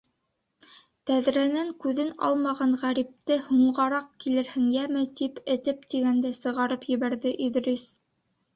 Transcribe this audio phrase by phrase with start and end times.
[1.09, 7.89] Тәҙрәнән күҙен алмаған ғәрипте, һуңғараҡ килерһең, йәме, тип этеп тигәндәй сығарып ебәрҙе Иҙрис.